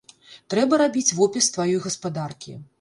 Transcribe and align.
Трэба 0.53 0.79
рабіць 0.83 1.15
вопіс 1.21 1.53
тваёй 1.59 1.79
гаспадаркі. 1.87 2.61